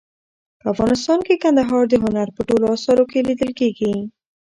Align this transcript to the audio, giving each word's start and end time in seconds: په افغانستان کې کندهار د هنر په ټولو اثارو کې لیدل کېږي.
په 0.61 0.65
افغانستان 0.73 1.19
کې 1.27 1.41
کندهار 1.43 1.83
د 1.89 1.95
هنر 2.03 2.27
په 2.35 2.41
ټولو 2.47 2.65
اثارو 2.75 3.03
کې 3.11 3.25
لیدل 3.29 3.51
کېږي. 3.59 3.93